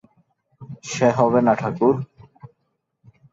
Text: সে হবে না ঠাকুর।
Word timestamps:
সে 0.83 1.07
হবে 1.17 1.39
না 1.41 1.53
ঠাকুর। 1.55 1.95